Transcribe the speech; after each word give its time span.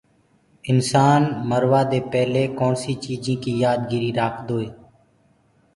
انسآن 0.71 1.21
مروآدي 1.49 1.99
پيلي 2.11 2.43
ڪوڻسي 2.59 2.93
چيجي 3.03 3.35
ڪي 3.43 3.51
يآد 3.63 3.79
گري 3.91 4.09
رآکدوئي 4.19 4.69